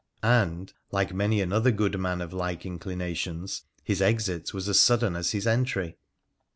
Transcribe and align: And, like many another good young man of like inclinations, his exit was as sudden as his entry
And, 0.23 0.73
like 0.91 1.13
many 1.13 1.41
another 1.41 1.69
good 1.69 1.93
young 1.93 2.01
man 2.01 2.21
of 2.21 2.33
like 2.33 2.65
inclinations, 2.65 3.65
his 3.83 4.01
exit 4.01 4.51
was 4.51 4.67
as 4.67 4.79
sudden 4.79 5.15
as 5.15 5.29
his 5.33 5.45
entry 5.45 5.95